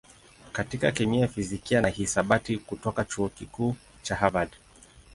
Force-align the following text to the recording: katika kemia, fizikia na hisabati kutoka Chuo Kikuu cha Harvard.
katika 0.51 0.91
kemia, 0.91 1.27
fizikia 1.27 1.81
na 1.81 1.87
hisabati 1.87 2.57
kutoka 2.57 3.03
Chuo 3.05 3.29
Kikuu 3.29 3.75
cha 4.01 4.15
Harvard. 4.15 4.49